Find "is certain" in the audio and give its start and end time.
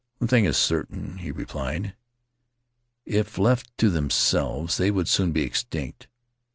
0.45-1.19